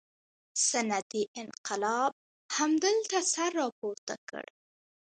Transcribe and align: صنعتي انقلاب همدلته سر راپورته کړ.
صنعتي 0.69 1.23
انقلاب 1.41 2.11
همدلته 2.57 3.17
سر 3.33 3.49
راپورته 3.61 4.15
کړ. 4.29 4.45